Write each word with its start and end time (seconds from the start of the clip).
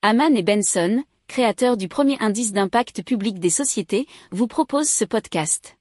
Haman 0.00 0.36
et 0.36 0.44
Benson, 0.44 1.02
créateurs 1.26 1.76
du 1.76 1.88
premier 1.88 2.16
indice 2.20 2.52
d'impact 2.52 3.02
public 3.02 3.40
des 3.40 3.50
sociétés, 3.50 4.06
vous 4.30 4.46
proposent 4.46 4.88
ce 4.88 5.04
podcast. 5.04 5.76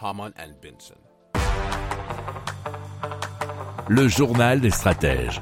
Haman 0.00 0.32
and 0.36 0.50
Benson. 0.60 0.96
Le 3.88 4.08
journal 4.08 4.60
des 4.60 4.70
stratèges. 4.70 5.40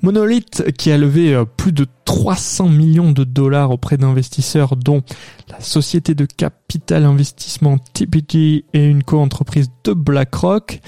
Monolith, 0.00 0.72
qui 0.78 0.90
a 0.90 0.96
levé 0.96 1.34
euh, 1.34 1.44
plus 1.44 1.72
de 1.72 1.86
300 2.06 2.70
millions 2.70 3.12
de 3.12 3.22
dollars 3.22 3.72
auprès 3.72 3.98
d'investisseurs, 3.98 4.74
dont 4.76 5.02
la 5.50 5.60
société 5.60 6.14
de 6.14 6.24
capital 6.24 7.04
investissement 7.04 7.76
TPG 7.76 8.64
et 8.72 8.86
une 8.86 9.04
co-entreprise 9.04 9.70
de 9.84 9.92
BlackRock, 9.92 10.80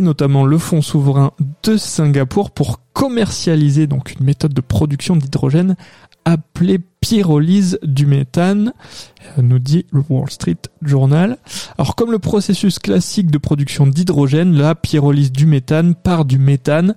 notamment 0.00 0.44
le 0.44 0.58
fonds 0.58 0.82
souverain 0.82 1.32
de 1.62 1.76
Singapour 1.76 2.50
pour 2.50 2.80
commercialiser 2.92 3.86
donc 3.86 4.14
une 4.18 4.24
méthode 4.24 4.54
de 4.54 4.60
production 4.60 5.16
d'hydrogène 5.16 5.76
appelée 6.24 6.80
pyrolyse 7.00 7.78
du 7.84 8.04
méthane, 8.04 8.72
euh, 9.38 9.42
nous 9.42 9.60
dit 9.60 9.86
le 9.92 10.02
Wall 10.08 10.28
Street 10.30 10.56
Journal. 10.82 11.38
Alors 11.78 11.94
comme 11.94 12.10
le 12.10 12.18
processus 12.18 12.78
classique 12.80 13.30
de 13.30 13.38
production 13.38 13.86
d'hydrogène, 13.86 14.56
la 14.56 14.74
pyrolyse 14.74 15.30
du 15.30 15.46
méthane 15.46 15.94
part 15.94 16.24
du 16.24 16.38
méthane, 16.38 16.96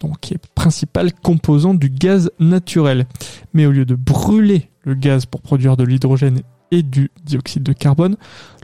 donc 0.00 0.20
qui 0.20 0.34
est 0.34 0.46
principal 0.54 1.12
composant 1.12 1.74
du 1.74 1.90
gaz 1.90 2.30
naturel. 2.38 3.06
Mais 3.52 3.66
au 3.66 3.70
lieu 3.70 3.84
de 3.84 3.94
brûler 3.94 4.70
le 4.82 4.94
gaz 4.94 5.26
pour 5.26 5.42
produire 5.42 5.76
de 5.76 5.84
l'hydrogène 5.84 6.40
et 6.70 6.82
du 6.82 7.10
dioxyde 7.24 7.62
de 7.62 7.72
carbone, 7.72 8.16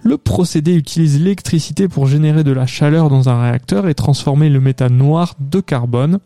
le 0.03 0.17
procédé 0.17 0.75
utilise 0.75 1.19
l'électricité 1.19 1.89
pour 1.89 2.07
générer 2.07 2.45
de 2.45 2.53
la 2.53 2.67
chaleur 2.67 3.11
dans 3.11 3.29
un 3.29 3.43
réacteur 3.43 3.89
et 3.89 3.95
transformer 3.95 4.49
le 4.49 4.61
méthane 4.61 4.97
noir 4.97 5.35
de 5.41 5.61
carbone, 5.61 6.21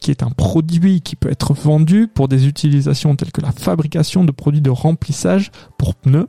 qui 0.00 0.10
est 0.10 0.22
un 0.22 0.30
produit 0.30 1.00
qui 1.00 1.16
peut 1.16 1.30
être 1.30 1.54
vendu 1.54 2.08
pour 2.08 2.28
des 2.28 2.46
utilisations 2.46 3.16
telles 3.16 3.32
que 3.32 3.40
la 3.40 3.52
fabrication 3.52 4.24
de 4.24 4.32
produits 4.32 4.60
de 4.60 4.70
remplissage 4.70 5.50
pour 5.76 5.94
pneus 5.94 6.28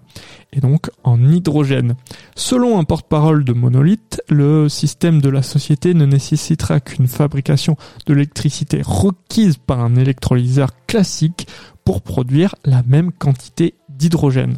et 0.54 0.60
donc 0.60 0.90
en 1.04 1.22
hydrogène. 1.22 1.96
Selon 2.36 2.80
un 2.80 2.84
porte-parole 2.84 3.44
de 3.44 3.54
Monolith, 3.54 4.22
le 4.30 4.70
système 4.70 5.22
de 5.22 5.30
la 5.30 5.44
société 5.44 5.94
ne 5.94 6.06
nécessitera 6.06 6.80
qu'une 6.80 7.08
fabrication 7.08 7.78
de 8.06 8.14
l'électricité 8.14 8.82
requise 8.84 9.58
par 9.58 9.80
un 9.80 9.96
électrolyseur 9.96 10.70
classique 10.88 11.48
pour 11.86 12.02
produire 12.02 12.56
la 12.66 12.84
même 12.84 13.12
quantité 13.12 13.76
d'hydrogène. 13.90 14.58